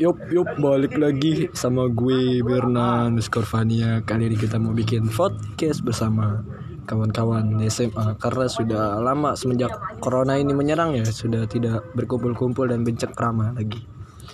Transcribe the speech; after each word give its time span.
Yup, 0.00 0.16
yup, 0.32 0.48
balik 0.60 0.94
lagi 0.96 1.48
sama 1.56 1.88
gue 1.88 2.44
Bernan 2.44 3.16
Skorvania. 3.20 4.04
Kali 4.04 4.28
ini 4.30 4.36
kita 4.36 4.56
mau 4.60 4.72
bikin 4.76 5.08
podcast 5.08 5.80
bersama 5.84 6.40
kawan-kawan 6.84 7.60
SMA 7.68 8.16
karena 8.18 8.46
sudah 8.50 8.84
lama 9.00 9.36
semenjak 9.36 9.70
corona 10.02 10.36
ini 10.36 10.52
menyerang 10.56 10.96
ya, 10.96 11.06
sudah 11.06 11.44
tidak 11.46 11.86
berkumpul-kumpul 11.94 12.68
dan 12.68 12.84
bercengkrama 12.84 13.56
lagi. 13.56 13.84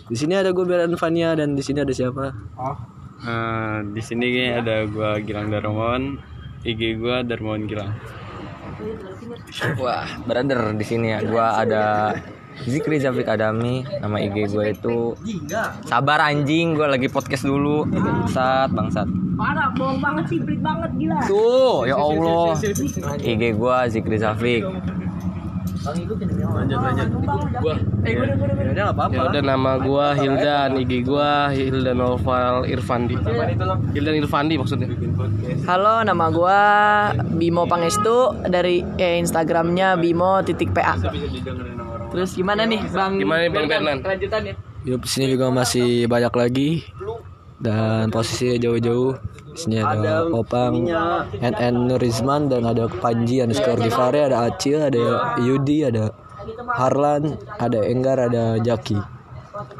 Di 0.07 0.14
sini 0.14 0.39
ada 0.39 0.55
gue 0.55 0.62
Bernan 0.62 0.95
Vania 0.95 1.35
dan 1.35 1.59
di 1.59 1.62
sini 1.62 1.83
ada 1.83 1.91
siapa? 1.91 2.30
Eh, 3.17 3.79
di 3.96 4.03
sini 4.05 4.53
ada 4.53 4.85
gua 4.85 5.17
Gilang 5.25 5.48
Darmawan, 5.48 6.21
IG 6.69 7.01
gua 7.01 7.25
Darmawan 7.25 7.64
Gilang. 7.64 7.96
Wah, 9.80 10.05
brother 10.29 10.77
di 10.77 10.85
sini 10.85 11.17
ya. 11.17 11.25
Gua 11.25 11.64
ada 11.64 12.12
Zikri 12.64 12.96
Zafik 12.96 13.29
Adami, 13.29 13.84
nama 14.00 14.16
IG 14.16 14.48
gue 14.48 14.65
itu 14.73 15.12
Sabar 15.84 16.24
anjing, 16.24 16.73
gue 16.73 16.88
lagi 16.88 17.12
podcast 17.12 17.45
dulu. 17.45 17.84
Bangsat, 17.84 18.73
bangsat. 18.73 19.09
Parah, 19.37 19.69
bohong 19.77 20.01
banget 20.01 20.24
sih, 20.32 20.38
pelit 20.41 20.65
banget 20.65 20.91
gila. 20.96 21.20
Tuh, 21.29 21.84
ya 21.84 21.96
Allah. 22.01 22.56
IG 23.20 23.42
gue 23.52 23.77
Zikri 23.92 24.16
Zafik. 24.16 24.65
Lanjut 25.87 26.19
lanjut. 26.19 27.09
Gua 27.62 27.74
Ya 28.06 28.70
udah 28.74 28.84
apa-apa. 28.91 29.12
Ya 29.15 29.20
udah 29.30 29.43
nama 29.43 29.73
gua 29.79 30.07
Hildan, 30.18 30.70
IG 30.82 30.93
gua 31.07 31.54
Hildan 31.54 32.02
Noval 32.02 32.66
Irfandi. 32.66 33.15
Hildan 33.95 34.15
Irfandi 34.18 34.54
maksudnya. 34.59 34.91
Halo, 35.70 36.02
nama 36.02 36.27
gua 36.34 36.60
Bimo 37.38 37.70
Pangestu 37.70 38.34
dari 38.51 38.82
eh, 38.98 39.23
Instagramnya 39.23 39.95
Bimo 39.95 40.43
titik 40.43 40.74
PA. 40.74 40.98
Terus 42.16 42.33
gimana 42.33 42.65
nih, 42.65 42.80
Bang? 42.88 43.20
Gimana 43.20 43.45
nih, 43.45 43.52
Bang 43.52 43.66
Bernan? 43.69 44.01
Kelanjutannya. 44.01 44.55
Yup, 44.88 45.05
sini 45.05 45.37
juga 45.37 45.52
masih 45.52 46.09
banyak 46.09 46.33
lagi 46.33 46.71
dan 47.60 48.09
posisinya 48.09 48.57
jauh-jauh. 48.57 49.21
Di 49.52 49.59
sini 49.60 49.77
ada 49.85 50.24
Opang, 50.32 50.88
NN 51.37 51.93
Nurizman 51.93 52.49
dan 52.49 52.65
ada 52.65 52.88
Panji 52.88 53.45
underscore 53.45 53.85
Givari, 53.85 54.32
ada 54.32 54.49
Acil, 54.49 54.80
ada 54.80 55.37
Yudi, 55.45 55.85
ada 55.85 56.09
Harlan, 56.73 57.37
ada 57.60 57.85
Enggar, 57.85 58.16
ada 58.16 58.57
Jaki. 58.65 58.96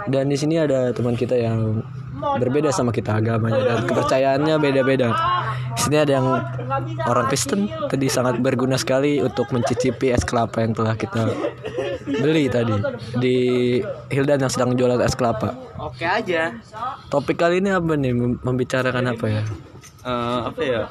Dan 0.09 0.29
di 0.29 0.37
sini 0.37 0.61
ada 0.61 0.93
teman 0.93 1.17
kita 1.17 1.41
yang 1.41 1.81
berbeda 2.17 2.73
sama 2.73 2.93
kita 2.93 3.17
agamanya 3.21 3.61
dan 3.65 3.79
kepercayaannya 3.85 4.57
beda-beda. 4.61 5.13
Di 5.77 5.81
sini 5.85 5.97
ada 6.01 6.13
yang 6.17 6.29
orang 7.05 7.29
Kristen 7.29 7.69
tadi 7.89 8.09
sangat 8.09 8.41
berguna 8.41 8.81
sekali 8.81 9.21
untuk 9.21 9.53
mencicipi 9.53 10.09
es 10.13 10.25
kelapa 10.25 10.65
yang 10.65 10.73
telah 10.73 10.97
kita 10.97 11.29
beli 12.07 12.47
tadi 12.47 12.75
di 13.19 13.37
Hildan 14.09 14.39
yang 14.41 14.53
sedang 14.53 14.73
jualan 14.73 14.99
es 15.01 15.13
kelapa. 15.13 15.53
Oke 15.77 16.03
aja. 16.03 16.55
Topik 17.07 17.37
kali 17.37 17.59
ini 17.59 17.71
apa 17.71 17.93
nih? 17.93 18.13
Mem- 18.13 18.41
Membicarakan 18.41 19.11
apa 19.11 19.27
ya? 19.27 19.43
Eh, 20.07 20.41
apa 20.47 20.63
ya? 20.63 20.87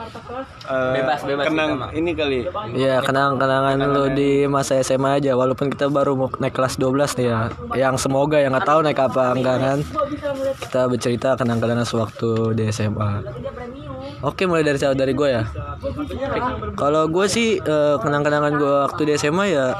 Eh, 0.67 0.93
Bebas, 0.93 1.23
bebas 1.23 1.45
Kenang 1.47 1.71
kita 1.73 1.87
ini 1.95 2.11
kali. 2.11 2.39
Ya 2.75 2.99
kenang-kenangan 2.99 3.79
lu 3.87 4.11
di 4.11 4.43
masa 4.45 4.75
SMA 4.77 5.23
aja 5.23 5.31
walaupun 5.33 5.71
kita 5.71 5.87
baru 5.87 6.19
mau 6.19 6.27
naik 6.35 6.51
kelas 6.51 6.75
12 6.75 7.15
nih 7.15 7.31
ya. 7.31 7.47
Yang 7.73 8.03
semoga 8.03 8.43
yang 8.43 8.51
nggak 8.51 8.67
tahu 8.67 8.83
naik 8.83 8.99
apa 8.99 9.31
enggak 9.31 9.57
kan. 9.57 9.79
Kita 10.59 10.81
bercerita 10.85 11.39
kenang-kenangan 11.39 11.87
sewaktu 11.87 12.29
di 12.53 12.67
SMA. 12.69 13.23
Oke 14.25 14.49
mulai 14.49 14.65
dari 14.65 14.81
dari 14.81 15.13
gue 15.13 15.29
ya. 15.29 15.45
Kalau 16.73 17.05
gue 17.05 17.25
sih 17.29 17.61
eh, 17.61 17.95
kenang-kenangan 18.01 18.53
gue 18.57 18.73
waktu 18.89 19.01
di 19.05 19.11
SMA 19.21 19.53
ya 19.53 19.77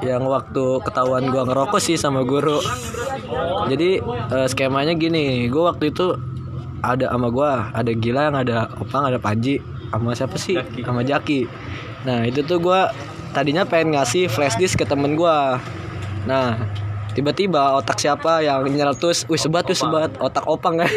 yang 0.00 0.24
waktu 0.24 0.80
ketahuan 0.80 1.28
gue 1.28 1.42
ngerokok 1.44 1.76
sih 1.76 2.00
sama 2.00 2.24
guru. 2.24 2.64
Jadi 3.68 4.00
eh, 4.08 4.46
skemanya 4.48 4.96
gini, 4.96 5.52
gue 5.52 5.62
waktu 5.62 5.92
itu 5.92 6.16
ada 6.80 7.12
sama 7.12 7.28
gue, 7.28 7.50
ada 7.76 7.92
Gilang, 7.92 8.32
ada 8.36 8.72
Opang, 8.80 9.04
ada 9.04 9.20
Panji, 9.20 9.60
sama 9.92 10.16
siapa 10.16 10.36
sih? 10.40 10.56
Sama 10.80 11.04
Jaki. 11.04 11.44
Nah 12.08 12.24
itu 12.24 12.40
tuh 12.40 12.60
gue 12.60 12.80
tadinya 13.36 13.68
pengen 13.68 14.00
ngasih 14.00 14.32
flash 14.32 14.56
disk 14.56 14.80
ke 14.80 14.88
temen 14.88 15.12
gue. 15.12 15.38
Nah 16.24 16.56
tiba-tiba 17.14 17.78
otak 17.78 18.02
siapa 18.02 18.42
yang 18.42 18.66
nyeletus, 18.66 19.24
wih 19.30 19.38
sebat, 19.38 19.64
wih 19.70 19.78
sebat, 19.78 20.10
otak 20.18 20.44
Opang 20.50 20.82
kan? 20.82 20.90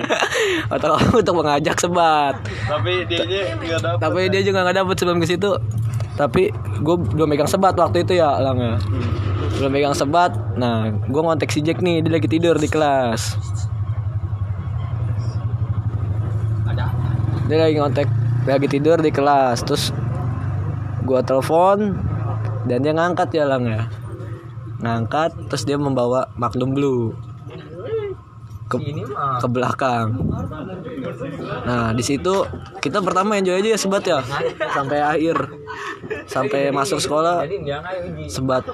otak 0.74 0.90
Opang 0.98 1.22
untuk 1.22 1.34
mengajak 1.38 1.78
sebat. 1.78 2.34
Tapi 2.66 3.06
dia 3.06 3.22
aja 3.22 3.38
nggak 3.54 3.80
dapet. 3.80 4.00
Tapi 4.02 4.20
dia 4.28 4.40
juga 4.42 4.58
nggak 4.66 4.76
dapet 4.82 4.94
sebelum 4.98 5.18
ke 5.22 5.26
situ. 5.30 5.50
Tapi 6.14 6.42
gue 6.82 6.96
belum 6.98 7.26
megang 7.26 7.50
sebat 7.50 7.74
waktu 7.74 8.02
itu 8.02 8.18
ya, 8.18 8.38
lang 8.42 8.58
ya. 8.58 8.74
Belum 9.58 9.70
megang 9.70 9.94
sebat. 9.94 10.34
Nah, 10.58 10.90
gue 10.90 11.22
ngontek 11.22 11.50
si 11.50 11.62
Jack 11.62 11.82
nih, 11.82 12.02
dia 12.02 12.12
lagi 12.18 12.26
tidur 12.30 12.58
di 12.58 12.66
kelas. 12.70 13.38
Dia 17.44 17.58
lagi 17.60 17.76
ngontek, 17.76 18.08
lagi 18.46 18.66
tidur 18.70 18.98
di 18.98 19.10
kelas. 19.10 19.62
Terus 19.66 19.90
gue 21.04 21.20
telepon 21.22 21.98
dan 22.64 22.78
dia 22.80 22.92
ngangkat 22.96 23.28
ya 23.34 23.44
lang 23.46 23.66
ya. 23.68 23.82
Ngangkat, 24.84 25.48
terus 25.48 25.64
dia 25.64 25.80
membawa 25.80 26.28
Magnum 26.36 26.76
Blue 26.76 27.16
ke, 28.68 28.76
ke 29.40 29.46
belakang. 29.48 30.16
Nah 31.64 31.92
di 31.92 32.04
situ 32.04 32.44
kita 32.80 33.00
pertama 33.04 33.36
enjoy 33.36 33.60
aja 33.60 33.76
ya 33.76 33.78
sebat 33.78 34.04
ya 34.04 34.20
sampai 34.72 34.98
akhir 35.00 35.36
sampai 36.24 36.72
masuk 36.72 37.00
sekolah 37.00 37.44
sebat 38.28 38.64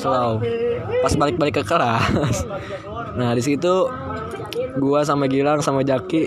selalu 0.00 0.44
pas 1.04 1.12
balik-balik 1.16 1.60
ke 1.60 1.64
kelas. 1.64 2.48
Nah 3.16 3.36
di 3.36 3.42
situ 3.44 3.88
gua 4.80 5.04
sama 5.06 5.28
Gilang 5.30 5.60
sama 5.60 5.84
Jaki 5.84 6.26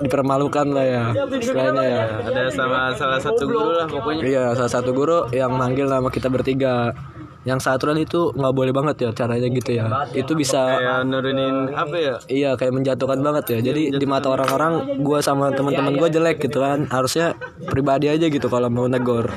dipermalukan 0.00 0.66
lah 0.74 0.86
ya 0.86 1.04
istilahnya 1.38 1.84
ya. 1.86 2.02
Ada 2.24 2.42
sama 2.50 2.90
salah 2.98 3.20
satu 3.20 3.46
guru 3.46 3.70
lah 3.78 3.86
pokoknya. 3.86 4.22
Iya 4.26 4.44
salah 4.58 4.72
satu 4.72 4.90
guru 4.90 5.30
yang 5.30 5.54
manggil 5.54 5.86
nama 5.86 6.10
kita 6.10 6.26
bertiga. 6.26 6.92
Yang 7.40 7.64
satu 7.64 7.88
aturan 7.88 7.96
itu 7.96 8.20
nggak 8.36 8.52
boleh 8.52 8.72
banget 8.76 8.96
ya 9.00 9.10
caranya 9.16 9.48
gitu 9.48 9.70
ya. 9.72 9.88
Itu 10.12 10.36
bisa 10.36 10.76
Kayak 10.76 11.08
nurunin 11.08 11.72
apa 11.72 11.96
ya? 11.96 12.14
Iya 12.28 12.50
kayak 12.60 12.76
menjatuhkan 12.76 13.24
banget 13.24 13.44
ya. 13.56 13.58
Jadi 13.72 13.96
di 13.96 14.06
mata 14.06 14.28
orang-orang 14.28 15.00
gue 15.00 15.18
sama 15.24 15.48
teman-teman 15.48 15.96
gue 15.96 16.08
jelek 16.12 16.44
gitu 16.44 16.60
kan. 16.60 16.84
Harusnya 16.92 17.32
pribadi 17.72 18.12
aja 18.12 18.28
gitu 18.28 18.52
kalau 18.52 18.68
mau 18.68 18.84
negor. 18.84 19.32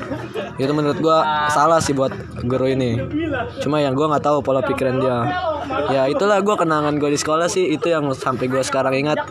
Itu 0.59 0.75
menurut 0.75 0.99
gue 0.99 1.17
salah 1.55 1.79
sih 1.79 1.95
buat 1.95 2.11
guru 2.43 2.67
ini. 2.75 2.99
Cuma 3.63 3.79
yang 3.79 3.95
gue 3.95 4.03
nggak 4.03 4.23
tahu 4.27 4.43
pola 4.43 4.59
pikiran 4.59 4.99
dia. 4.99 5.17
Ya 5.87 6.03
itulah 6.11 6.43
gue 6.43 6.55
kenangan 6.59 6.99
gue 6.99 7.07
di 7.07 7.19
sekolah 7.19 7.47
sih 7.47 7.71
itu 7.71 7.87
yang 7.87 8.11
sampai 8.11 8.51
gue 8.51 8.59
sekarang 8.67 8.99
ingat. 8.99 9.23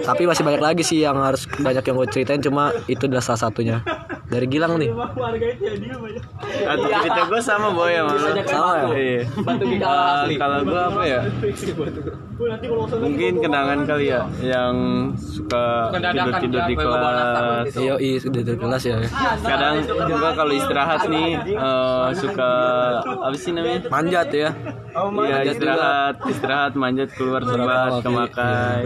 Tapi 0.00 0.24
masih 0.24 0.40
banyak 0.40 0.62
lagi 0.64 0.80
sih 0.80 1.04
yang 1.04 1.20
harus 1.20 1.44
banyak 1.60 1.84
yang 1.84 1.96
gue 2.00 2.08
ceritain. 2.08 2.40
Cuma 2.40 2.72
itu 2.88 3.04
adalah 3.04 3.20
salah 3.20 3.52
satunya. 3.52 3.84
Dari 4.30 4.46
Gilang 4.46 4.78
nih. 4.78 4.88
Atau 6.70 6.86
cerita 6.86 7.20
gue 7.26 7.40
sama 7.42 7.68
boy 7.74 7.90
ya 7.90 8.02
malu. 8.06 8.18
Sama 8.46 8.72
ya? 8.78 8.86
Iya. 8.94 9.22
Eh, 9.26 10.38
kalau 10.38 10.58
gue 10.62 10.80
apa 10.80 11.02
ya? 11.02 11.20
Mungkin 13.00 13.32
kenangan 13.42 13.78
kali 13.84 14.06
ya 14.08 14.24
yang 14.40 14.74
suka 15.18 15.92
tidur 15.92 16.34
tidur 16.40 16.62
di 16.70 16.74
kelas. 16.78 17.66
Iya, 17.74 17.94
iya 17.98 18.18
sudah 18.22 18.40
dari 18.46 18.58
kelas 18.58 18.82
ya. 18.86 18.96
Kadang 19.42 19.74
gue 19.90 20.30
kalau 20.38 20.52
istirahat 20.54 21.00
nih 21.10 21.30
eh, 21.50 22.08
suka 22.14 22.50
apa 23.02 23.36
sih 23.36 23.50
namanya? 23.50 23.90
Manjat 23.90 24.28
ya. 24.30 24.50
Iya 24.94 25.38
istirahat, 25.50 26.14
istirahat 26.26 26.72
manjat 26.78 27.10
keluar 27.18 27.42
sebat 27.42 27.98
ke 27.98 28.10
Makai. 28.10 28.82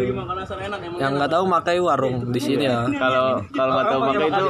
Yang 0.97 1.13
nggak 1.21 1.31
tahu 1.31 1.45
makai 1.45 1.79
warung 1.85 2.33
di 2.33 2.41
sini 2.41 2.65
ya. 2.65 2.89
Kalau 2.89 3.45
kalau 3.53 3.71
nggak 3.77 3.89
tahu 3.93 4.01
Makai 4.09 4.29
itu 4.33 4.45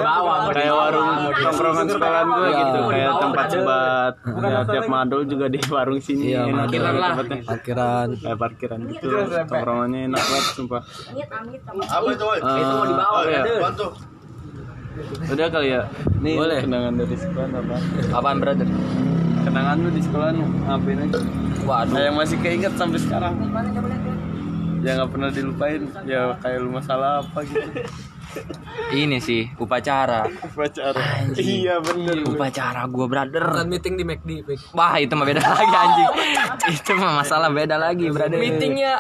kayak 0.55 0.75
warung 0.85 1.11
tongkrongan 1.33 1.87
sekolahan 1.89 2.29
gue 2.29 2.49
gitu, 2.53 2.79
kayak 2.87 3.13
tempat 3.17 3.47
sebat. 3.49 4.15
Ya, 4.45 4.61
tiap 4.69 4.85
madol 4.87 5.23
juga 5.25 5.47
di 5.49 5.59
warung 5.67 6.01
sini. 6.01 6.37
Iya, 6.37 6.41
enak 6.53 6.69
banget 6.69 7.03
tempatnya. 7.03 7.41
Parkiran. 7.49 8.09
Kayak 8.21 8.39
parkiran 8.39 8.79
gitu, 8.93 9.07
tongkrongannya 9.49 10.01
enak 10.13 10.23
banget 10.23 10.47
sumpah. 10.53 10.83
Apa 11.89 12.09
itu, 12.13 12.25
woy? 12.25 12.39
Eh, 12.39 12.59
Itu 12.61 12.73
mau 12.73 12.87
dibawa, 12.87 13.21
iya. 13.25 13.43
brother. 13.43 13.91
Udah 15.27 15.47
kali 15.51 15.69
ya. 15.75 15.83
Nih 16.23 16.35
Boleh. 16.39 16.61
kenangan 16.63 16.95
dari 16.95 17.17
sekolah 17.19 17.49
apa? 17.51 17.77
Apaan, 18.15 18.37
brother? 18.39 18.69
Kenangan 19.45 19.77
lu 19.83 19.91
di 19.93 20.01
sekolah 20.01 20.29
ngapain 20.39 20.99
aja? 21.05 21.19
Waduh. 21.67 21.97
Yang 21.99 22.17
masih 22.17 22.37
keinget 22.41 22.73
sampai 22.79 22.99
sekarang. 23.03 23.35
Ya 24.81 25.01
nggak 25.01 25.11
pernah 25.11 25.31
dilupain. 25.33 25.83
Ya 26.07 26.39
kayak 26.41 26.59
lu 26.63 26.71
masalah 26.73 27.25
apa 27.25 27.39
gitu. 27.45 27.61
ini 28.93 29.19
sih 29.19 29.51
upacara 29.57 30.27
Upacara. 30.45 31.31
Iya 31.33 31.79
bener. 31.79 32.23
upacara 32.25 32.85
gue 32.85 33.07
brother 33.07 33.45
Bukan 33.45 33.67
meeting 33.67 33.95
di 33.95 34.05
McD. 34.05 34.31
wah 34.71 34.95
itu 34.97 35.13
mah 35.13 35.25
beda 35.25 35.43
lagi 35.51 35.67
anjing 35.69 36.09
itu 36.71 36.93
mah 36.95 37.13
masalah 37.17 37.49
beda 37.49 37.77
lagi 37.77 38.09
brother 38.09 38.35
Meetingnya 38.35 38.95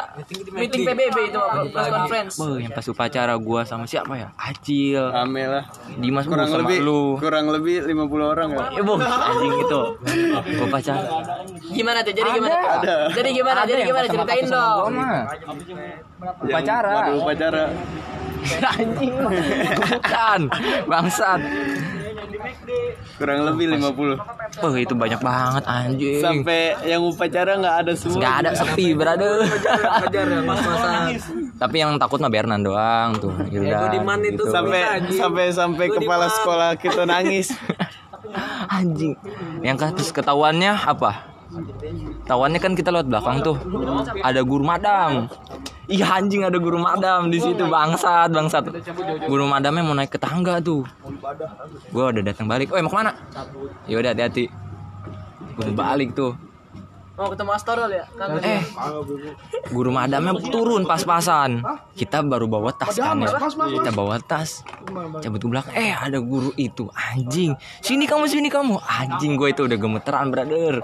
meeting 0.52 0.82
PBB 0.84 1.16
itu? 1.26 1.40
Press 1.66 1.88
conference. 1.88 2.34
Wah, 2.36 2.56
yang 2.56 2.70
pas 2.70 2.84
upacara 2.84 3.34
gua 3.36 3.62
sama 3.62 3.84
siapa 3.84 4.14
ya? 4.14 4.28
Acil, 4.36 5.00
Rame 5.04 5.44
lah. 5.44 5.64
Dimas 5.96 6.24
Kurang 6.24 6.46
sama 6.46 6.62
lebih 6.62 6.78
lu. 6.80 7.16
kurang 7.16 7.48
lebih 7.48 7.84
50 7.84 8.04
orang 8.24 8.48
ya. 8.50 8.64
Eh, 8.72 8.82
bu, 8.82 8.94
anjing 8.96 9.54
itu. 9.58 9.80
Upacara. 10.60 11.00
Gimana 11.66 11.98
tuh? 12.00 12.12
Jadi 12.12 12.28
gimana? 12.30 12.56
Jadi 13.10 13.28
gimana? 13.32 13.60
Jadi 13.64 13.80
gimana? 13.82 14.06
Ceritain 14.06 14.46
dong. 14.46 14.92
Upacara. 16.42 16.92
Upacara. 17.14 17.64
anjing. 18.78 19.14
Bukan. 19.78 20.40
Bangsat. 20.88 21.40
Kurang 23.14 23.40
lebih 23.46 23.66
50. 23.78 24.62
Oh, 24.62 24.74
itu 24.74 24.94
banyak 24.94 25.20
banget 25.22 25.64
anjing. 25.66 26.20
Sampai 26.20 26.74
yang 26.82 27.02
upacara 27.06 27.56
nggak 27.58 27.76
ada 27.86 27.92
semua. 27.94 28.20
Gak 28.20 28.34
ada 28.44 28.50
sepi, 28.54 28.94
ya 28.94 30.40
mas-masan. 30.42 31.18
Tapi 31.62 31.76
yang 31.78 31.96
takut 31.96 32.18
mah 32.18 32.30
Bernan 32.30 32.60
doang 32.66 33.16
tuh. 33.22 33.32
Yaudah. 33.50 33.88
Budiman 33.88 34.18
itu 34.22 34.42
gitu. 34.42 34.44
Sampai 34.50 34.80
sampai 35.14 35.44
sampai 35.54 35.86
kepala 35.90 36.26
sekolah 36.26 36.70
kita 36.74 37.06
nangis. 37.06 37.54
anjing. 38.78 39.14
Yang 39.62 39.76
kasus 39.88 40.10
ketahuannya 40.10 40.74
apa? 40.74 41.34
Tahuannya 42.26 42.58
kan 42.58 42.74
kita 42.74 42.90
lewat 42.90 43.06
belakang 43.06 43.46
tuh. 43.46 43.56
Ada 44.26 44.42
guru 44.42 44.66
madam. 44.66 45.30
Iya 45.84 46.16
anjing 46.16 46.48
ada 46.48 46.56
guru 46.56 46.80
madam 46.80 47.28
di 47.28 47.36
situ 47.36 47.64
bangsat 47.68 48.32
bangsat. 48.32 48.64
Guru 49.28 49.44
madamnya 49.44 49.84
mau 49.84 49.92
naik 49.92 50.16
ke 50.16 50.18
tangga 50.20 50.56
tuh. 50.60 50.84
Gua 51.92 52.08
udah 52.08 52.22
datang 52.24 52.48
balik. 52.48 52.72
Oh 52.72 52.80
mau 52.80 52.88
ke 52.88 52.96
mana? 52.96 53.12
Ya 53.84 54.00
udah 54.00 54.16
hati-hati. 54.16 54.48
Mau 55.60 55.72
balik 55.76 56.16
tuh. 56.16 56.32
Mau 57.14 57.30
ketemu 57.30 57.50
Astorol 57.54 57.90
ya? 57.94 58.04
Kan 58.18 58.42
Eh, 58.42 58.62
guru 59.70 59.94
madamnya 59.94 60.34
turun 60.50 60.82
pas-pasan. 60.82 61.62
Kita 61.94 62.26
baru 62.26 62.50
bawa 62.50 62.74
tas 62.74 62.98
kan 62.98 63.22
ya. 63.22 63.30
Kita 63.70 63.94
bawa 63.94 64.18
tas. 64.18 64.66
Cabut 65.22 65.38
ke 65.38 65.46
belakang. 65.46 65.74
Eh, 65.78 65.94
ada 65.94 66.18
guru 66.18 66.50
itu. 66.58 66.90
Anjing. 66.90 67.54
Sini 67.78 68.10
kamu, 68.10 68.26
sini 68.26 68.50
kamu. 68.50 68.82
Anjing 68.82 69.38
gue 69.38 69.54
itu 69.54 69.62
udah 69.62 69.78
gemeteran, 69.78 70.34
brother. 70.34 70.82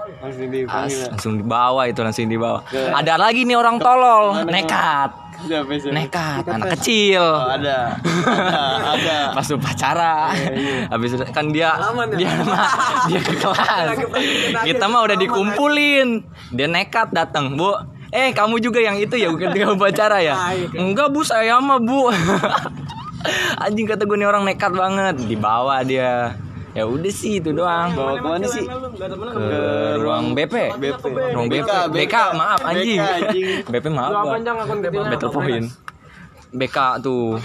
As, 0.71 1.11
langsung 1.11 1.35
dibawa 1.35 1.91
itu, 1.91 1.99
langsung 1.99 2.31
dibawa. 2.31 2.63
Ada 2.71 3.19
lagi 3.19 3.43
nih 3.43 3.59
orang 3.59 3.75
tolol, 3.83 4.47
nekat. 4.47 5.11
Siapa 5.47 5.71
siapa? 5.77 5.95
Nekat, 5.95 6.43
anak 6.47 6.67
kecil. 6.77 7.21
Oh, 7.21 7.49
ada. 7.49 7.95
Ada. 8.31 8.63
Ada. 8.95 9.17
Pas 9.33 9.47
upacara. 9.51 10.15
Habis 10.89 11.17
itu 11.17 11.25
kan 11.31 11.49
dia 11.49 11.73
dia 12.15 12.29
mah 12.43 12.69
dia 13.09 13.21
ke 13.21 13.33
kelas. 13.37 13.87
Kita 14.65 14.85
mah 14.87 15.01
udah 15.05 15.17
dikumpulin. 15.17 16.21
Dia 16.53 16.67
nekat 16.67 17.13
datang, 17.15 17.55
Bu. 17.55 17.73
Eh, 18.11 18.35
kamu 18.35 18.59
juga 18.59 18.83
yang 18.83 18.99
itu 18.99 19.15
ya 19.15 19.31
bukan 19.31 19.55
dengan 19.55 19.79
upacara 19.79 20.19
ya? 20.19 20.35
Enggak, 20.75 21.15
Bu, 21.15 21.23
saya 21.23 21.55
mah, 21.63 21.79
Bu. 21.79 22.11
Anjing 23.63 23.87
kata 23.87 24.03
gue 24.03 24.17
nih 24.19 24.27
orang 24.27 24.43
nekat 24.43 24.75
banget. 24.75 25.15
Dibawa 25.23 25.79
dia. 25.87 26.35
Ya 26.71 26.83
udah 26.87 27.11
sih 27.11 27.43
itu 27.43 27.51
doang. 27.51 27.91
Bawa 27.93 28.15
ke 28.15 28.27
mana 28.27 28.47
sih? 28.47 28.63
Ke 28.63 29.59
ruang 29.99 30.31
BP. 30.31 30.55
BP. 30.79 31.03
Ruang 31.35 31.47
BP. 31.51 31.67
BK, 31.67 31.71
BK, 31.91 32.15
maaf 32.35 32.59
anjing. 32.63 32.99
BP 33.67 33.85
maaf. 33.91 34.11
Gua. 34.23 34.39
Battle 35.11 35.31
point. 35.35 35.67
BK 36.51 36.77
tuh 36.99 37.39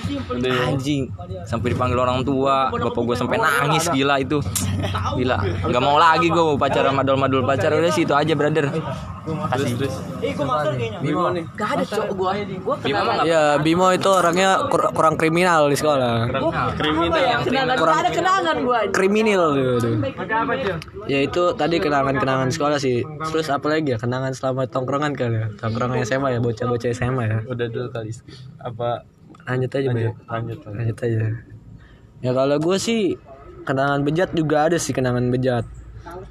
anjing 0.66 1.06
sampai 1.42 1.70
dipanggil 1.70 1.94
orang 1.96 2.20
tua 2.20 2.68
bapak 2.68 3.02
gue 3.04 3.16
sampai 3.16 3.38
nangis 3.38 3.86
gila 3.88 4.18
itu 4.18 4.42
gila 5.14 5.36
nggak 5.62 5.80
mau 5.80 5.96
lagi 5.96 6.26
gue 6.26 6.44
upacara 6.52 6.90
madol-madol 6.90 7.42
pacar 7.42 7.70
udah 7.72 7.88
sih 7.88 8.02
itu 8.02 8.12
aja 8.12 8.34
brother 8.34 8.66
kasih 9.26 9.74
Bimo 10.96 11.34
nih. 11.34 11.42
Gak 11.58 11.68
ada 11.72 11.84
cowok 11.84 12.30
nggak- 12.78 13.26
Ya 13.26 13.58
Bimo 13.58 13.90
itu 13.90 14.06
orangnya 14.06 14.70
kur- 14.70 14.94
kurang 14.94 15.18
kriminal 15.18 15.66
di 15.66 15.74
sekolah. 15.74 16.30
Kriminal. 16.72 17.42
kenangan 17.42 17.74
gak 17.76 17.98
ada 17.98 18.10
kenangan 18.12 18.56
gua. 18.62 18.78
Kriminal. 18.88 19.50
Ya 21.06 21.18
itu 21.20 21.42
tadi 21.54 21.76
kenangan-kenangan 21.76 22.48
sekolah 22.50 22.78
sih. 22.78 23.02
Terus 23.02 23.50
apa 23.50 23.66
lagi 23.66 23.94
ya? 23.94 23.98
Kenangan 23.98 24.30
selama 24.30 24.66
tongkrongan 24.66 25.12
kan 25.12 25.30
ya. 25.32 25.46
Tongkrongan 25.58 26.06
SMA 26.06 26.28
ya, 26.30 26.38
bocah-bocah 26.38 26.90
SMA 26.92 27.24
ya. 27.26 27.38
Udah 27.46 27.66
dulu 27.66 27.88
kali. 27.90 28.14
Apa 28.58 28.95
Lanjut 29.46 29.70
aja, 29.70 29.88
Bay. 29.94 30.10
lanjut 30.10 30.58
Lanjut 30.66 30.98
aja. 31.06 31.20
Ya 32.24 32.30
kalau 32.34 32.56
gue 32.58 32.76
sih 32.82 33.14
kenangan 33.66 34.02
bejat 34.02 34.30
juga 34.34 34.70
ada 34.70 34.78
sih 34.78 34.90
kenangan 34.94 35.30
bejat. 35.30 35.66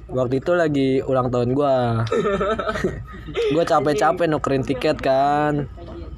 Waktu 0.08 0.40
itu 0.40 0.52
lagi 0.56 0.88
ulang 1.04 1.28
tahun 1.28 1.52
gua. 1.52 2.06
gua 3.54 3.64
capek-capek 3.66 4.26
nukerin 4.30 4.64
tiket 4.64 4.96
kan. 5.02 5.68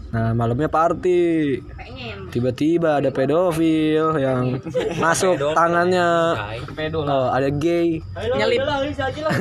Nah, 0.09 0.33
malamnya 0.33 0.73
party. 0.73 1.61
Tiba-tiba 2.33 2.97
ada 2.97 3.12
pedofil 3.12 4.17
yang 4.17 4.56
masuk 5.05 5.37
tangannya. 5.53 6.33
Oh, 6.97 7.29
ada 7.29 7.53
gay. 7.53 8.01
Nyelip. 8.17 8.65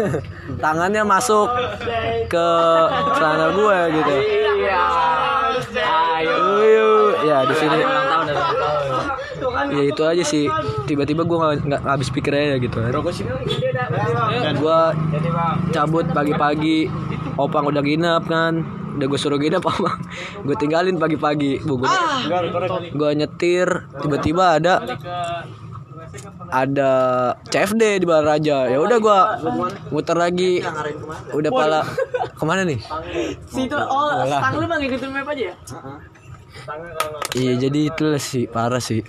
Tangannya 0.63 1.03
masuk 1.07 1.47
ke 2.27 2.47
celana 3.15 3.47
gue 3.55 3.79
gitu. 3.95 4.15
Ayo. 6.19 6.96
Ya, 7.37 7.45
di 7.45 7.55
sini. 7.55 7.79
Ya 9.67 9.83
itu 9.85 10.01
aja 10.01 10.23
sih. 10.25 10.45
Tiba-tiba 10.89 11.21
gue 11.21 11.37
nggak 11.37 11.81
habis 11.85 12.09
pikir 12.09 12.33
aja 12.33 12.57
gitu. 12.57 12.77
Dan 14.41 14.53
gue 14.57 14.79
cabut 15.71 16.05
pagi-pagi. 16.09 16.89
Opang 17.37 17.69
udah 17.69 17.83
nginep 17.85 18.23
kan. 18.25 18.53
Udah 18.97 19.05
gue 19.05 19.19
suruh 19.19 19.37
nginep 19.37 19.61
opang. 19.69 20.01
Gue 20.41 20.55
tinggalin 20.57 20.97
pagi-pagi. 20.97 21.61
Bu, 21.61 21.77
gue, 21.85 21.89
gue 22.93 23.09
nyetir. 23.13 23.69
Tiba-tiba 24.01 24.57
ada 24.57 24.81
ada 26.49 26.91
CFD 27.51 28.01
di 28.01 28.05
Balaraja. 28.07 28.71
Ya 28.71 28.79
udah 28.79 28.97
gua 28.97 29.19
muter 29.91 30.15
lagi. 30.15 30.63
Udah 31.35 31.51
pala 31.51 31.79
ke 32.31 32.43
mana 32.47 32.63
nih? 32.63 32.79
Situ 33.45 33.75
oh, 33.75 34.23
stang 34.23 34.55
lu 34.55 34.65
bang 34.65 34.79
ngikutin 34.87 35.09
map 35.11 35.27
aja 35.27 35.43
ya? 35.51 35.55
Iya 37.37 37.53
jadi 37.67 37.79
itu 37.93 38.05
sih 38.17 38.45
parah 38.49 38.81
sih. 38.81 39.03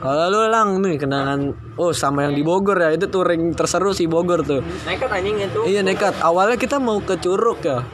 Kalau 0.00 0.30
lu 0.30 0.46
lang 0.52 0.78
nih 0.84 1.00
kenangan 1.00 1.50
oh 1.76 1.92
sama 1.92 2.24
yang 2.28 2.34
di 2.34 2.42
Bogor 2.42 2.76
ya 2.80 2.90
itu 2.96 3.06
touring 3.08 3.52
terseru 3.52 3.92
sih 3.92 4.08
Bogor 4.08 4.42
tuh. 4.42 4.60
Nekat 4.84 5.10
anjing 5.12 5.36
itu. 5.40 5.60
Iya 5.68 5.80
nekat. 5.84 6.16
Awalnya 6.24 6.56
kita 6.56 6.80
mau 6.80 6.98
ke 7.00 7.20
Curug 7.20 7.60
ya. 7.60 7.84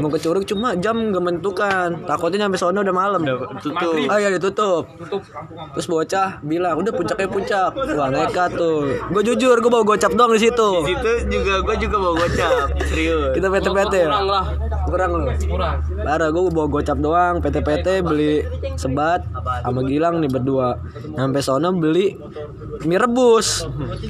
Mau 0.00 0.12
ke 0.12 0.20
Curug 0.20 0.44
cuma 0.44 0.76
jam 0.76 1.12
gak 1.12 1.24
menentukan. 1.24 2.04
Takutnya 2.04 2.46
nyampe 2.46 2.60
sono 2.60 2.84
udah 2.84 2.96
malam. 2.96 3.20
tutup. 3.60 3.96
Oh 3.96 4.18
iya 4.20 4.28
ditutup. 4.32 4.84
Terus 5.76 5.86
bocah 5.88 6.44
bilang 6.44 6.76
udah 6.80 6.92
puncaknya 6.92 7.28
puncak. 7.28 7.70
Wah 7.96 8.08
nekat 8.12 8.54
tuh. 8.54 9.00
Gue 9.08 9.22
jujur 9.24 9.56
gue 9.56 9.70
bawa 9.72 9.84
gocap 9.84 10.12
doang 10.12 10.36
di 10.36 10.40
situ. 10.40 10.68
Itu 10.84 11.12
juga 11.32 11.54
gue 11.64 11.76
juga 11.80 11.96
mau 11.96 12.12
gocap. 12.16 12.76
Serius. 12.92 13.32
Kita 13.32 13.46
PT-PT 13.48 13.94
ya. 13.96 14.08
Kurang 14.08 14.26
lah. 14.28 14.44
Kurang 14.84 15.10
lu. 15.16 15.26
Kurang. 15.48 15.76
Parah 16.04 16.28
gue 16.28 16.42
bawa 16.52 16.66
gocap 16.68 16.98
doang 17.00 17.34
PT-PT 17.40 17.86
beli 18.04 18.44
sebat 18.76 19.24
sama 19.64 19.80
Gilang 19.88 20.20
nih 20.20 20.28
berdua. 20.28 20.76
Sampai 21.16 21.40
sono 21.40 21.72
beli 21.72 22.12
mie 22.84 22.98
rebus. 23.00 23.29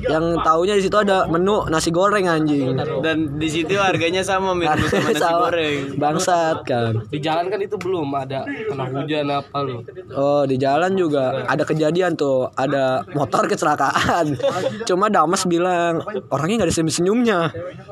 Yang 0.06 0.24
taunya 0.40 0.74
di 0.78 0.82
situ 0.86 0.96
ada 0.96 1.28
menu 1.28 1.68
nasi 1.68 1.92
goreng 1.92 2.24
anjing. 2.24 2.78
Dan 3.04 3.36
di 3.36 3.48
situ 3.50 3.76
harganya 3.76 4.24
sama 4.24 4.56
mirip 4.56 4.88
sama 4.88 5.12
nasi 5.12 5.20
Sama. 5.20 5.38
goreng. 5.44 5.76
Bangsat 6.00 6.58
kan. 6.64 6.92
Di 7.10 7.18
jalan 7.20 7.52
kan 7.52 7.60
itu 7.60 7.76
belum 7.76 8.08
ada 8.16 8.46
kena 8.46 8.84
hujan 8.88 9.26
apa 9.28 9.58
lu. 9.60 9.84
Oh 10.16 10.48
di 10.48 10.56
jalan 10.56 10.96
juga 10.96 11.44
ada 11.44 11.62
kejadian 11.66 12.16
tuh 12.16 12.48
ada 12.56 13.04
motor 13.12 13.44
kecelakaan. 13.50 14.38
Cuma 14.88 15.12
Damas 15.12 15.44
bilang 15.44 16.00
orangnya 16.30 16.64
nggak 16.64 16.68
ada 16.70 16.76
senyum 16.76 16.92
senyumnya 16.94 17.38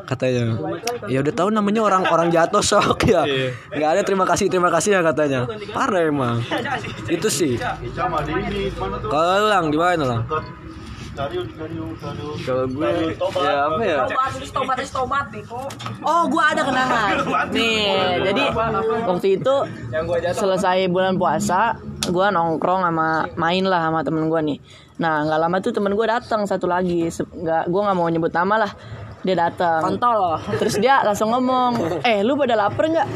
katanya. 0.06 0.56
Ya 1.10 1.20
udah 1.20 1.34
tahu 1.34 1.48
namanya 1.50 1.82
orang 1.82 2.06
orang 2.06 2.28
jatuh 2.30 2.62
shock 2.62 3.02
ya. 3.04 3.26
Nggak 3.74 3.90
ada 3.98 4.02
terima 4.06 4.24
kasih 4.24 4.46
terima 4.46 4.70
kasih 4.70 4.98
ya 4.98 5.00
katanya. 5.02 5.50
Parah 5.74 6.06
emang. 6.06 6.38
Itu 7.10 7.26
sih. 7.28 7.58
Kalau 9.08 9.46
lang 9.50 9.72
di 9.72 9.78
mana 9.78 10.04
lang? 10.06 10.22
Kalau 11.18 12.64
gue 12.70 12.90
ya 13.42 13.54
apa 13.66 13.82
ya? 13.82 13.96
Tobat, 14.06 14.78
tobat 14.86 15.26
nih 15.34 15.42
Oh, 16.06 16.22
gua 16.30 16.54
ada 16.54 16.62
kenangan. 16.62 17.10
Nih, 17.56 18.22
jadi 18.22 18.42
waktu 19.02 19.42
itu 19.42 19.54
selesai 20.30 20.86
bulan 20.86 21.18
puasa, 21.18 21.74
gua 22.14 22.30
nongkrong 22.30 22.86
sama 22.86 23.26
main 23.34 23.66
lah 23.66 23.90
sama 23.90 24.06
temen 24.06 24.30
gua 24.30 24.38
nih. 24.46 24.62
Nah, 25.02 25.26
nggak 25.26 25.38
lama 25.42 25.56
tuh 25.58 25.74
temen 25.74 25.98
gua 25.98 26.22
datang 26.22 26.46
satu 26.46 26.70
lagi. 26.70 27.10
Nggak, 27.10 27.66
gua 27.66 27.80
nggak 27.90 27.98
mau 27.98 28.06
nyebut 28.06 28.30
nama 28.30 28.54
lah. 28.62 28.72
Dia 29.26 29.34
datang. 29.34 29.98
Kontol. 29.98 30.38
Terus 30.62 30.78
dia 30.78 31.02
langsung 31.02 31.34
ngomong, 31.34 32.06
eh 32.06 32.22
lu 32.22 32.38
pada 32.38 32.54
lapar 32.54 32.86
nggak? 32.86 33.08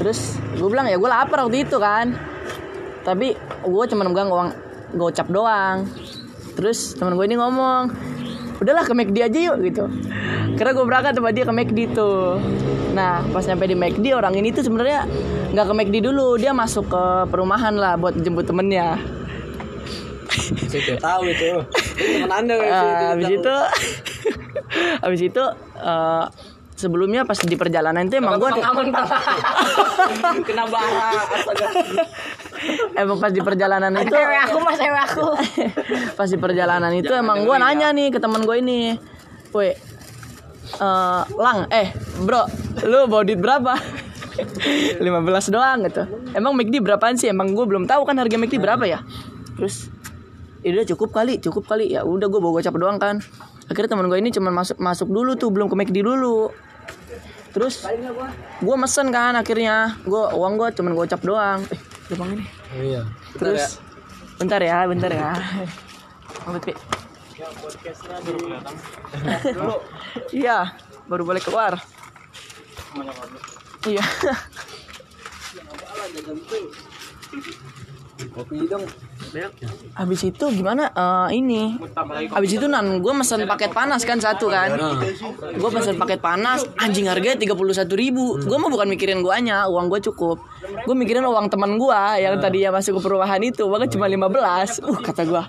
Terus 0.00 0.40
gue 0.56 0.68
bilang 0.72 0.88
ya 0.88 0.96
gue 0.96 1.10
lapar 1.10 1.46
waktu 1.46 1.68
itu 1.68 1.76
kan. 1.76 2.16
tapi 3.02 3.34
gue 3.66 3.84
cuma 3.90 4.06
megang 4.06 4.30
uang 4.30 4.54
gocap 4.94 5.26
doang 5.26 5.82
terus 6.52 6.94
teman 6.96 7.16
gue 7.16 7.26
ini 7.26 7.36
ngomong 7.40 7.82
udahlah 8.62 8.86
ke 8.86 8.94
McD 8.94 9.16
aja 9.26 9.38
yuk 9.50 9.56
gitu. 9.66 9.84
Karena 10.54 10.70
gue 10.70 10.84
berangkat 10.86 11.12
sama 11.18 11.34
dia 11.34 11.42
ke 11.42 11.54
McD 11.54 11.78
tuh. 11.98 12.38
Nah 12.94 13.26
pas 13.34 13.42
nyampe 13.42 13.66
di 13.66 13.74
McD 13.74 14.06
orang 14.14 14.38
ini 14.38 14.54
tuh 14.54 14.62
sebenarnya 14.62 15.08
nggak 15.50 15.66
ke 15.66 15.74
McD 15.74 15.96
dulu 15.98 16.38
dia 16.38 16.54
masuk 16.54 16.86
ke 16.86 17.04
perumahan 17.28 17.74
lah 17.74 17.98
buat 17.98 18.14
jemput 18.14 18.46
temennya. 18.46 18.96
Tahu 21.02 21.22
itu. 21.28 21.50
Teman 21.98 22.30
Anda 22.30 22.54
Eh, 22.62 23.04
habis 23.12 23.28
itu 23.34 23.54
habis 25.04 25.20
itu 25.20 25.44
eh, 25.82 26.24
sebelumnya 26.78 27.22
pas 27.26 27.38
di 27.38 27.54
perjalanan 27.54 28.06
itu 28.06 28.18
emang 28.18 28.38
gue 28.38 28.48
kena 30.46 30.64
bara 30.70 31.10
astaga. 31.34 31.66
Emang 32.96 33.18
pas 33.18 33.32
di 33.32 33.42
perjalanan 33.42 33.90
itu 33.98 34.12
Cewek 34.12 34.40
aku 34.48 34.56
mas 34.62 34.76
cewek 34.78 35.02
aku. 35.02 35.26
pas 36.18 36.28
di 36.28 36.38
perjalanan 36.38 36.92
itu 36.94 37.12
emang 37.12 37.44
gue 37.44 37.56
nanya 37.58 37.90
nih 37.90 38.08
ke 38.14 38.18
teman 38.22 38.44
gue 38.44 38.56
ini. 38.60 38.96
Woi 39.52 39.72
eh, 39.72 41.22
lang 41.26 41.58
eh 41.68 41.92
bro 42.24 42.48
lu 42.86 43.10
bawa 43.10 43.22
duit 43.26 43.40
berapa? 43.40 43.74
15 45.02 45.52
doang 45.52 45.78
gitu. 45.84 46.02
Emang 46.32 46.56
McD 46.56 46.80
berapaan 46.80 47.20
sih? 47.20 47.28
Emang 47.28 47.52
gue 47.52 47.64
belum 47.68 47.84
tahu 47.84 48.08
kan 48.08 48.16
harga 48.16 48.36
McD 48.40 48.56
berapa 48.56 48.84
ya? 48.88 49.04
Terus 49.60 49.92
ya 50.64 50.72
udah 50.72 50.86
cukup 50.94 51.10
kali 51.12 51.36
cukup 51.42 51.68
kali. 51.68 51.92
Ya 51.92 52.06
udah 52.06 52.26
gue 52.32 52.40
bawa 52.40 52.60
gocap 52.60 52.74
doang 52.80 52.96
kan. 52.96 53.20
Akhirnya 53.68 53.92
teman 53.92 54.08
gue 54.08 54.18
ini 54.18 54.32
cuma 54.32 54.48
masuk 54.48 54.80
masuk 54.80 55.08
dulu 55.12 55.36
tuh 55.36 55.52
belum 55.52 55.68
ke 55.68 55.76
McD 55.76 56.00
dulu. 56.00 56.48
Terus 57.52 57.84
gue 58.64 58.76
mesen 58.80 59.12
kan 59.12 59.36
akhirnya. 59.36 60.00
Gue 60.08 60.32
uang 60.32 60.56
gue 60.56 60.68
cuma 60.80 60.96
gocap 60.96 61.20
doang. 61.20 61.60
Eh 61.68 61.91
bang 62.14 62.30
ini 62.36 62.46
Iya. 62.72 63.02
terus 63.36 63.78
bentar 64.36 64.58
ya 64.58 64.84
bentar 64.86 65.10
ya. 65.10 65.30
Mampet, 66.42 66.62
Pi. 66.66 66.72
iya 70.34 70.74
baru 71.06 71.22
boleh 71.22 71.38
keluar. 71.38 71.78
Iya. 73.82 74.02
Kopi 78.32 78.66
dong. 78.70 78.86
habis 79.96 80.20
itu 80.22 80.44
gimana? 80.52 80.92
Eh, 80.92 81.40
ini. 81.42 81.74
Habis 82.30 82.60
itu 82.60 82.66
nan 82.70 83.00
gue 83.02 83.12
mesen 83.12 83.48
paket 83.48 83.72
panas 83.72 84.04
kan 84.06 84.20
satu 84.20 84.46
kan? 84.46 84.76
Gue 85.56 85.70
pesen 85.72 85.96
paket 85.98 86.20
panas 86.22 86.62
anjing 86.78 87.08
harganya 87.10 87.40
tiga 87.40 87.56
puluh 87.58 87.74
satu 87.74 87.96
ribu. 87.98 88.38
Gue 88.38 88.56
mah 88.60 88.70
bukan 88.70 88.92
mikirin 88.92 89.24
guanya 89.24 89.66
uang 89.66 89.90
gue 89.90 90.00
cukup 90.04 90.38
gue 90.62 90.94
mikirin 90.94 91.24
uang 91.26 91.46
teman 91.50 91.76
gue 91.76 92.00
yang 92.18 92.38
tadinya 92.38 92.78
masuk 92.78 92.98
ke 92.98 93.00
perumahan 93.04 93.42
itu. 93.42 93.66
Bahkan 93.66 93.88
cuma 93.92 94.06
15 94.06 94.82
uh 94.86 94.98
kata 95.02 95.22
gue 95.26 95.42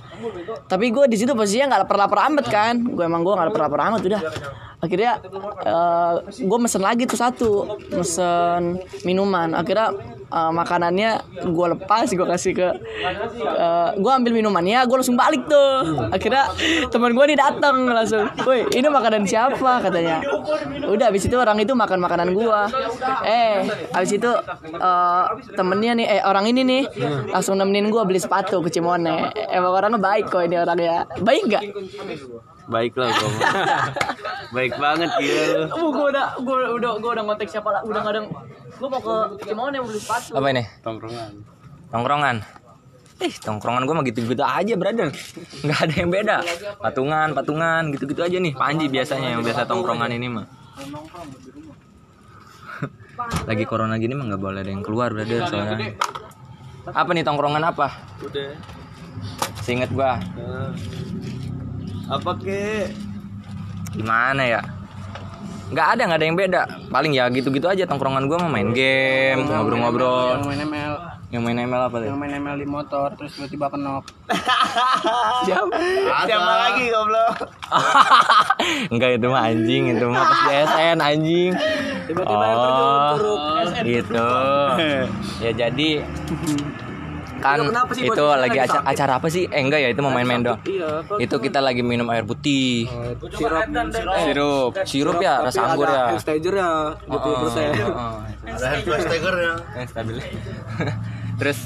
tapi 0.67 0.89
gue 0.89 1.05
di 1.11 1.17
situ 1.19 1.31
posisinya 1.35 1.75
nggak 1.75 1.81
lapar-lapar 1.87 2.19
amat 2.31 2.45
kan? 2.47 2.75
Gue 2.81 3.03
emang 3.05 3.21
gue 3.21 3.33
nggak 3.33 3.47
lapar-lapar 3.51 3.79
amat 3.91 4.01
udah. 4.03 4.21
Akhirnya 4.83 5.15
eh, 5.63 6.13
gue 6.27 6.57
mesen 6.59 6.83
lagi 6.83 7.07
tuh 7.07 7.19
satu. 7.19 7.51
Mesen 7.95 8.83
minuman. 9.07 9.55
Akhirnya 9.55 9.95
eh, 10.27 10.51
makanannya 10.51 11.11
gue 11.39 11.67
lepas 11.77 12.11
gue 12.11 12.27
kasih 12.27 12.51
ke 12.51 12.67
gue 13.93 14.11
ambil 14.11 14.33
minumannya 14.35 14.83
gue 14.83 14.97
langsung 14.99 15.15
balik 15.15 15.47
tuh. 15.47 16.09
Akhirnya 16.11 16.51
teman 16.91 17.15
gue 17.15 17.25
nih 17.31 17.37
datang 17.39 17.75
langsung. 17.87 18.27
Woi 18.43 18.67
ini 18.75 18.87
makanan 18.87 19.23
siapa? 19.27 19.83
katanya. 19.83 20.19
Udah 20.87 21.11
habis 21.11 21.27
itu 21.27 21.35
orang 21.35 21.59
itu 21.59 21.71
makan 21.75 21.99
makanan 22.03 22.35
gue 22.35 22.61
eh 23.23 23.67
habis 23.95 24.11
itu 24.15 24.31
eh, 25.03 25.55
temennya 25.57 25.91
nih 25.97 26.07
eh 26.07 26.21
orang 26.23 26.45
ini 26.49 26.61
nih 26.63 26.83
langsung 27.31 27.55
nemenin 27.59 27.91
gue 27.91 28.03
beli 28.03 28.19
sepatu 28.19 28.59
ke 28.63 28.69
Cimone 28.73 29.31
emang 29.51 29.71
orangnya 29.73 29.99
baik 29.99 30.31
kok 30.31 30.43
ini 30.43 30.55
orangnya 30.59 31.05
baik 31.21 31.43
gak 31.49 31.63
Baik 32.63 32.95
lah 32.95 33.11
gue. 33.11 33.31
Baik 34.55 34.79
banget 34.79 35.11
gila 35.19 35.43
lu. 35.51 35.61
Oh, 35.75 35.89
gue 35.91 36.05
udah 36.15 36.27
gue 36.39 36.57
udah 36.79 36.91
gue 36.95 37.11
udah 37.11 37.23
ngontek 37.27 37.51
siapa 37.51 37.67
lah 37.67 37.83
udah 37.83 37.99
nggak 37.99 38.15
ada 38.15 38.21
gue 38.79 38.87
mau 38.87 39.01
ke 39.03 39.15
Cimone 39.43 39.75
mau 39.83 39.87
beli 39.91 39.99
sepatu 39.99 40.31
Apa 40.39 40.47
ini? 40.47 40.63
Tongkrongan. 40.79 41.31
Tongkrongan. 41.91 42.35
Ih, 43.23 43.33
tongkrongan 43.39 43.83
gue 43.85 43.95
mah 43.95 44.05
gitu-gitu 44.07 44.43
aja, 44.43 44.73
brother. 44.79 45.11
Nggak 45.63 45.79
ada 45.79 45.93
yang 45.95 46.09
beda. 46.09 46.37
Patungan, 46.79 47.27
patungan, 47.35 47.91
gitu-gitu 47.93 48.21
aja 48.23 48.37
nih. 48.39 48.53
Panji 48.55 48.87
biasanya 48.87 49.37
yang 49.37 49.43
biasa 49.43 49.67
tongkrongan 49.67 50.11
ini 50.15 50.27
mah. 50.31 50.45
Lagi 53.45 53.63
corona 53.63 53.95
gini 53.95 54.17
mah 54.17 54.25
nggak 54.25 54.41
boleh 54.41 54.59
ada 54.65 54.71
yang 54.73 54.81
keluar, 54.81 55.13
brother. 55.13 55.45
Soalnya. 55.45 55.93
Apa 56.89 57.09
nih 57.13 57.23
tongkrongan 57.23 57.63
apa? 57.63 57.87
Udah. 58.19 58.57
Seinget 59.61 59.93
gua. 59.93 60.17
Apa 62.09 62.31
ke? 62.35 62.89
Gimana 63.93 64.43
ya? 64.43 64.61
Nggak 65.69 65.87
ada, 65.97 66.01
nggak 66.09 66.19
ada 66.19 66.25
yang 66.25 66.37
beda. 66.37 66.61
Paling 66.89 67.11
ya 67.13 67.29
gitu-gitu 67.29 67.69
aja 67.69 67.85
tongkrongan 67.85 68.25
gua 68.25 68.37
mah 68.41 68.51
main 68.51 68.73
game, 68.73 69.45
ngobrol-ngobrol. 69.45 70.41
Yang 70.41 70.49
main 70.49 70.61
ML, 70.65 70.93
Yang 71.33 71.41
main 71.49 71.57
ML 71.65 71.81
apa 71.81 71.95
tuh? 71.97 72.07
yang 72.09 72.19
main 72.19 72.33
ML 72.37 72.57
di 72.61 72.67
motor 72.67 73.09
terus 73.17 73.33
tiba-tiba 73.33 73.69
kenok. 73.69 74.05
Siapa 75.47 76.51
lagi 76.51 76.83
goblok? 76.89 77.37
Enggak 78.93 79.09
itu 79.17 79.27
mah 79.29 79.41
anjing, 79.49 79.83
itu 79.93 80.05
mah 80.09 80.23
pas 80.25 80.39
DSN 80.45 80.97
anjing. 80.99 81.51
Oh, 82.11 83.15
gitu. 83.85 84.27
ya 85.43 85.51
jadi 85.55 85.89
kan 87.43 87.59
itu 87.99 88.23
lagi 88.23 88.55
acara, 88.55 88.81
acara 88.87 89.11
apa 89.19 89.27
sih? 89.27 89.43
Eh 89.51 89.59
enggak 89.59 89.83
ya 89.83 89.91
itu 89.91 89.99
mau 89.99 90.15
main-main 90.15 90.39
doang. 90.39 90.59
Itu 91.19 91.43
kita 91.43 91.59
lagi 91.59 91.83
minum 91.83 92.07
air 92.07 92.23
putih. 92.23 92.87
Sirup. 93.35 93.67
Sirup, 94.23 94.71
sirup 94.87 95.17
ya, 95.19 95.43
rasa 95.43 95.75
anggur 95.75 95.91
ya. 95.91 96.15
Stager 96.15 96.53
ya, 96.55 96.95
20 97.11 97.43
persen. 97.43 97.69
Eh, 98.43 99.87
stabil. 99.87 100.19
Terus 101.39 101.59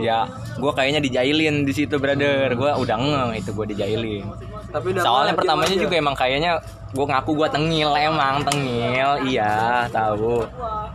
ya 0.00 0.28
gue 0.56 0.72
kayaknya 0.72 1.00
dijailin 1.02 1.68
di 1.68 1.72
situ 1.76 2.00
brother. 2.00 2.56
Gue 2.56 2.70
udah 2.72 2.96
ngeh 2.96 3.40
itu 3.40 3.50
gue 3.52 3.66
dijailin. 3.76 4.24
Tapi 4.70 4.86
udah 4.94 5.02
Soalnya 5.02 5.34
pertamanya 5.34 5.76
juga 5.76 5.94
emang 5.98 6.16
kayaknya 6.16 6.62
gue 6.90 7.06
ngaku 7.06 7.30
gue 7.38 7.48
tengil 7.50 7.90
emang 7.94 8.42
tengil, 8.46 9.10
iya 9.26 9.86
tahu. 9.90 10.46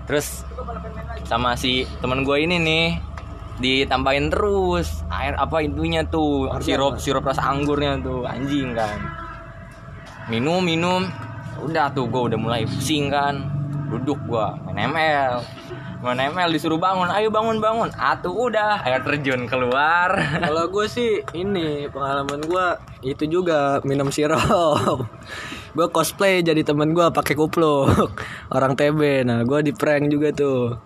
Terus 0.07 0.43
sama 1.27 1.55
si 1.55 1.87
temen 1.99 2.23
gue 2.23 2.37
ini 2.39 2.57
nih 2.59 2.85
ditambahin 3.55 4.27
terus 4.27 5.07
air 5.07 5.31
apa 5.39 5.63
intunya 5.63 6.03
tuh 6.03 6.51
sirup 6.59 6.99
sirup 6.99 7.23
rasa 7.23 7.47
anggurnya 7.47 7.99
tuh 7.99 8.27
anjing 8.27 8.75
kan. 8.75 8.99
Minum 10.27 10.63
minum. 10.63 11.07
Udah 11.55 11.87
tuh 11.95 12.11
gue 12.11 12.31
udah 12.31 12.39
mulai 12.39 12.67
pusing 12.67 13.07
kan 13.07 13.55
duduk 13.87 14.19
gue 14.27 14.45
main 14.67 14.91
ML 14.91 15.39
main 16.05 16.29
ML 16.29 16.53
disuruh 16.53 16.77
bangun 16.77 17.09
ayo 17.09 17.33
bangun 17.33 17.57
bangun 17.57 17.89
atuh 17.97 18.29
udah 18.29 18.85
air 18.85 19.01
terjun 19.01 19.49
keluar 19.49 20.13
Kalau 20.13 20.69
gue 20.73 20.85
sih 20.85 21.25
ini 21.33 21.89
pengalaman 21.89 22.45
gue 22.45 22.67
itu 23.01 23.25
juga 23.25 23.81
minum 23.81 24.13
sirup. 24.13 25.05
gue 25.75 25.87
cosplay 25.89 26.45
jadi 26.45 26.61
temen 26.61 26.93
gue 26.93 27.09
pakai 27.09 27.33
kupluk 27.33 28.13
orang 28.53 28.77
TB. 28.77 29.25
Nah 29.25 29.41
gue 29.45 29.59
di 29.65 29.71
prank 29.73 30.09
juga 30.09 30.29
tuh. 30.33 30.77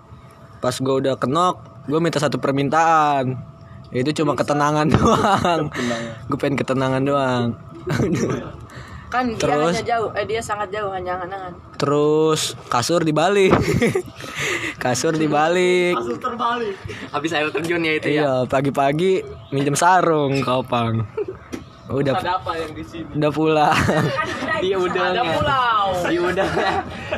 Pas 0.59 0.75
gue 0.75 0.95
udah 1.03 1.15
kenok, 1.15 1.88
gue 1.88 1.99
minta 1.99 2.19
satu 2.19 2.39
permintaan. 2.39 3.35
Itu 3.91 4.11
cuma 4.23 4.35
ketenangan 4.35 4.88
doang. 4.95 5.61
gue 6.27 6.38
pengen 6.39 6.57
ketenangan 6.59 7.03
doang. 7.03 7.47
kan 9.09 9.25
dia 9.25 9.41
Terus? 9.41 9.73
hanya 9.73 9.83
jauh 9.83 10.09
eh 10.13 10.25
dia 10.25 10.37
sangat 10.39 10.69
jauh 10.69 10.93
hanya 10.93 11.17
angan-angan 11.17 11.53
Terus 11.75 12.53
kasur 12.69 13.01
dibalik. 13.01 13.49
kasur 14.83 15.11
dibalik. 15.11 15.97
habis 17.09 17.31
air 17.33 17.49
terjun 17.49 17.81
ya 17.81 17.93
itu 17.97 18.07
ya 18.07 18.21
Iya, 18.21 18.33
pagi-pagi 18.45 19.25
minjem 19.49 19.73
sarung 19.73 20.45
kopang. 20.45 21.09
Udah 21.89 22.21
apa 22.21 22.53
yang 22.53 22.69
di 22.77 22.85
sini? 22.85 23.09
udah 23.17 23.31
pulang. 23.33 23.73
dia 24.61 24.77
udah 24.77 25.25
pulau 25.25 25.85
dia 26.05 26.21
udah 26.21 26.47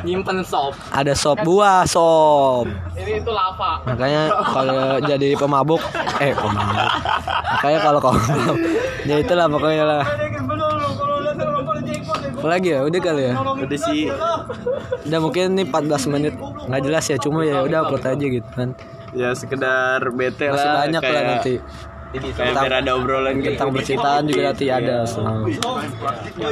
nyimpen 0.00 0.40
sop 0.40 0.72
Ada 0.88 1.12
sop 1.12 1.44
buah, 1.44 1.84
sop. 1.84 2.64
Ini 2.96 3.20
itu 3.20 3.28
lava. 3.28 3.84
Makanya 3.84 4.32
kalau 4.48 4.96
jadi 5.04 5.36
pemabuk, 5.36 5.82
eh 6.24 6.32
pemabuk. 6.32 6.88
Makanya 7.52 7.78
kalau 7.84 7.98
kau 8.00 8.16
ya 9.08 9.20
itulah 9.20 9.44
pokoknya 9.44 9.84
lah. 9.84 10.04
Apa 12.42 12.50
lagi 12.50 12.74
ya? 12.74 12.82
Udah 12.82 12.98
kali 12.98 13.22
ya. 13.22 13.34
Udah 13.38 13.78
sih. 13.80 14.10
Udah 15.06 15.18
mungkin 15.22 15.54
nih 15.54 15.64
14 15.64 16.10
menit 16.10 16.34
nggak 16.34 16.82
jelas 16.82 17.04
ya, 17.06 17.16
cuma 17.16 17.46
ya 17.46 17.62
udah 17.62 17.86
upload 17.86 18.02
aja 18.04 18.26
gitu 18.26 18.48
kan. 18.50 18.74
Ya 19.14 19.30
sekedar 19.30 20.02
bete 20.10 20.50
Masih 20.50 20.66
lah. 20.66 20.76
banyak 20.82 20.98
lah 20.98 21.06
kayak- 21.08 21.28
nanti. 21.30 21.54
Kayak 22.12 22.54
biar 22.58 22.74
ada 22.76 22.90
obrolan 22.92 23.38
gitu. 23.38 23.54
Tentang 23.54 23.70
percintaan 23.70 24.22
juga 24.26 24.42
nanti 24.50 24.66
ada. 24.68 25.06
selalu. 25.06 25.54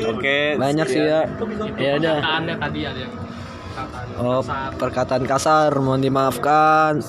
Oke. 0.09 0.39
Banyak 0.57 0.87
sih 0.87 1.03
ya. 1.03 1.27
Ya 1.75 1.91
udah. 1.99 2.17
Tadi 2.57 2.81
ada 2.81 2.97
yang 2.97 3.13
Oh, 4.21 4.45
perkataan 4.77 5.25
kasar 5.25 5.73
mohon 5.81 6.05
dimaafkan. 6.05 7.01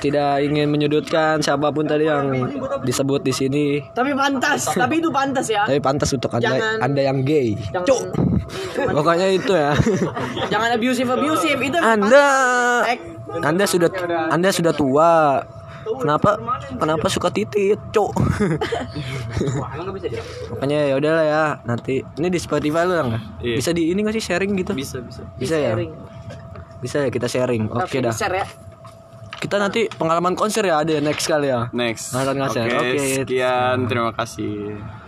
Tidak 0.00 0.32
ingin 0.40 0.66
menyudutkan 0.66 1.38
siapa 1.38 1.68
pun 1.68 1.84
tadi 1.84 2.08
yang 2.08 2.48
disebut 2.80 3.20
di 3.20 3.30
sini. 3.30 3.66
Tapi 3.92 4.16
pantas, 4.16 4.72
tapi 4.72 5.04
itu 5.04 5.12
pantas 5.12 5.46
ya. 5.46 5.68
Tapi 5.68 5.78
pantas 5.78 6.08
untuk 6.10 6.32
anda, 6.32 6.48
Jangan- 6.48 6.80
anda 6.80 7.02
yang 7.04 7.20
gay. 7.20 7.60
Cuk. 7.84 8.08
Pokoknya 8.72 9.28
itu 9.30 9.52
ya. 9.52 9.72
jangan 10.48 10.74
abusive 10.74 11.08
abusive 11.08 11.60
itu 11.60 11.78
Anda 11.78 12.26
Ek. 12.84 13.00
Anda 13.40 13.64
sudah 13.64 13.88
Anda 14.28 14.48
sudah 14.50 14.72
tua. 14.72 15.40
Kenapa 15.82 16.38
kenapa 16.78 17.06
suka 17.10 17.28
titit, 17.30 17.78
cuk? 17.94 18.12
Makanya 20.56 20.78
ya 20.90 20.94
udahlah 20.98 21.24
ya. 21.26 21.44
Nanti 21.66 22.02
ini 22.18 22.28
di 22.30 22.38
Spotify 22.38 22.86
lu 22.86 22.94
nggak? 22.98 23.22
Iya. 23.42 23.56
Bisa 23.58 23.70
di 23.74 23.90
ini 23.90 23.98
nggak 24.02 24.14
sih 24.18 24.24
sharing 24.24 24.52
gitu? 24.58 24.72
Bisa 24.74 24.98
bisa. 25.02 25.22
Bisa 25.38 25.56
ya? 25.58 25.72
Bisa 26.82 27.06
ya 27.06 27.08
kita 27.10 27.26
sharing. 27.30 27.70
Oke 27.70 28.02
dah. 28.02 28.14
Share 28.14 28.36
ya. 28.42 28.46
Kita 29.42 29.58
nanti 29.58 29.90
pengalaman 29.90 30.38
konser 30.38 30.62
ya 30.62 30.86
ada 30.86 30.90
ya 30.94 31.02
next 31.02 31.26
kali 31.26 31.50
ya. 31.50 31.66
Next. 31.74 32.14
Nonton 32.14 32.38
konser. 32.38 32.62
Oke, 32.70 32.94
Oke. 32.94 33.26
sekian 33.26 33.90
terima 33.90 34.14
kasih. 34.14 34.78